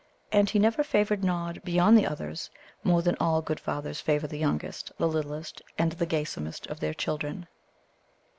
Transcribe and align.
And 0.31 0.49
he 0.49 0.57
never 0.57 0.83
favoured 0.83 1.23
Nod 1.23 1.61
beyond 1.63 1.95
the 1.95 2.07
others 2.07 2.49
more 2.83 3.03
than 3.03 3.15
all 3.19 3.43
good 3.43 3.59
fathers 3.59 4.01
favour 4.01 4.25
the 4.25 4.39
youngest, 4.39 4.91
the 4.97 5.07
littlest, 5.07 5.61
and 5.77 5.91
the 5.91 6.07
gaysomest 6.07 6.65
of 6.71 6.79
their 6.79 6.95
children. 6.95 7.45